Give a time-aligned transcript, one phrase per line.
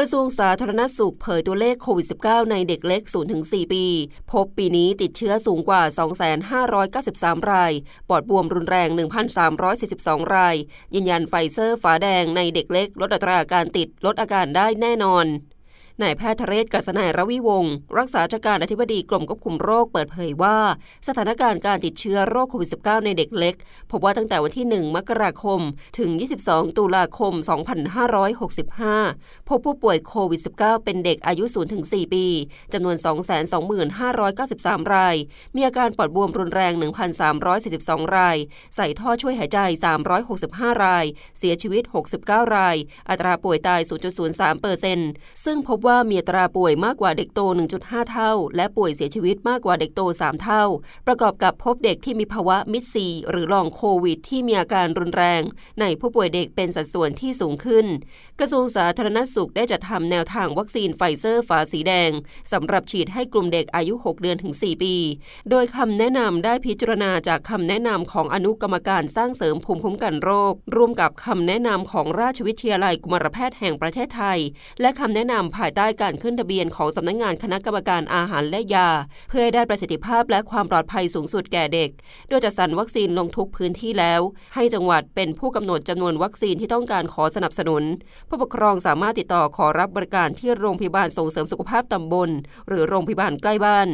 [0.00, 3.02] กระทรวงสาธารณสุขเผยตัวเลขโควิด -19 ในเด็กเล็ก
[3.38, 3.84] 0-4 ปี
[4.32, 5.82] พบปีนี้ติดเชื้อสูงกว่า
[6.66, 7.72] 2,593 ราย
[8.08, 8.88] ปอดบวมรุนแรง
[9.62, 10.56] 1,342 ราย
[10.94, 15.26] ยืนยันไฟเซอร์ฝาแดงในเด็กเล็ก ลดอัตราการติดลดอาการได้แน่นอน
[16.02, 20.58] นายแพทย์ธเรศ กรัษนัยรวิวงค์รักษาการอธิบดีกรมควบคุมโรคเปิดเผยว่า
[21.08, 23.54] สถานการณ์การติดเชื้อโรคโควิด -19 ในเด็กเล็ก
[23.90, 25.60] พบว่าตั้งแต่วันที่ 1 มกราคม
[25.98, 26.10] ถึง
[26.44, 27.32] 22 ตุลาคม
[29.00, 31.44] 2565 พบผู้ป่วยโควิด -19 เป็นเด็กอายุ
[31.80, 32.26] 0-4 ปี
[32.72, 32.96] จำนวน
[34.14, 35.16] 225,593 ราย
[35.54, 36.72] มีอาการปอดบวมรุนแรง
[37.44, 38.36] 1,342 ราย
[38.76, 39.58] ใส่ท่อช่วยหายใจ
[40.22, 41.04] 365 ราย
[41.38, 41.82] เสียชีวิต
[42.18, 42.76] 69 ราย
[43.08, 43.80] อัตราป่วยตาย
[44.20, 45.10] 0.03เปอร์เซ็นต์
[45.46, 47.40] ซึ่งพบว่ามีตราป่วยมากกว่าเด็กโต
[47.76, 50.64] 1.5 เท่า และป่วยเสียชีวิตมากกว่าเด็กโต 3 เท่า
[51.06, 55.42] ประกอบกับพบเด็กที่มีภาวะมิดซีหรือลองโควิด ที่มีอาการรุนแรง
[55.80, 57.86] ในผู้ป่วยเด็กเป็นสัดส่วนที่สูงขึ้น
[58.40, 62.10] กระทรวงสาธารณสุขได้จัดทำแนวทางวัคซีนไฟเซอร์ฝาสีแดง
[62.52, 64.94] สำหรับฉีดให้กลุ่มเด็กอายุ 6 เดือนถึง 4 ปี
[65.50, 74.38] โดยคำแนะนำได้พิจารณาจากคำแนะนำของอนุกรรมการสร้างเสริมภูมิคุ้มกันโรค ร่วมกับคำแนะนำของราชวิทยาลัยกุมารแพทย์แห่งประเทศไทย
[74.80, 78.88] และคำแนะนำภายใต้การขึ้นทะเบียนของสำนักงานคณะกรรมการอาหารและยา
[79.28, 81.90] เพื่อให้ได้ประสิทธิภาพและความปลอดภัยสูงสุดแก่เด็ก
[82.28, 84.20] โดยจะส่งวัคซีนลงทุกพื้นที่แล้ว
[84.54, 87.82] ให้จังหวัดเป็นผู้กำหนดจำนวนวัคซีนที่ต้องการขอสนับสนุน
[88.28, 92.30] ผู้ปกครองสามารถติดต่อขอรับบริการที่โรงพยาบาลส่งเสริมสุขภาพตำบล
[92.68, 93.88] หรือโรงพยาบาลใกล้บ้าน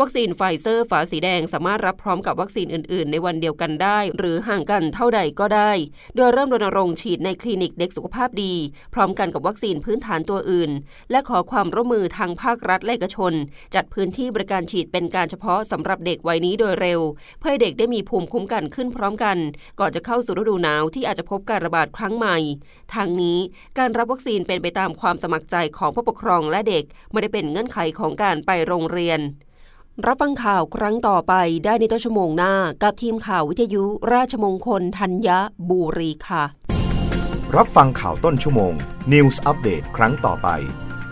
[0.00, 5.70] วัคซีนไฟเซอร์ฝาสีแดงสามารถรับพร้อมกับวัคซีนอื่น ๆ ในวันเดียวกันได้ หรือห่างกันเท่าใดก็ได้
[6.16, 8.54] โดยเริ่มรณรงค์ฉีดในคลินิกเด็กสุขภาพดี
[8.94, 10.70] พร้อมกันกับวัคซีนพื้นฐานตัวอื่น
[11.10, 13.32] และขอความร่วมมือทางภาครัฐและเอกชน
[13.74, 17.00] จัดพื้นที่บริการฉีดเป็นการเฉพาะสำหรับเด็กวัยนี้โดยเร็ว
[17.40, 19.38] เพื่อเด็กได้มีภูมิคุ้มกันขึ้นพร้อมกัน
[19.80, 22.36] ก่อนจะเข้าสู่ฤดูหนาวที่อาจจะพบการระบาดครั้งใหม่
[22.94, 23.38] ทางนี้
[23.78, 29.20] การรับวัคซีนเป็นไปตามความสมัครใจของผู้ปกครองและเด็ก ไม่ได้เป็นเงื่อนไขของการไปโรงเรียน
[30.06, 35.28] รับฟังข่าวครั้งต่อไปได้ในต้นชั่วโมงหน้า กับทีมข่าววิทยุราชมงคลธัญ
[35.68, 36.44] บุรีค่ะ
[37.56, 38.72] รับฟังข่าวต้นชั่วโมง
[39.12, 40.50] News อัปเดตครั้งต่อไป